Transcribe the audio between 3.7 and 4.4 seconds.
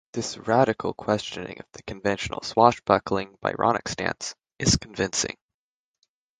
stance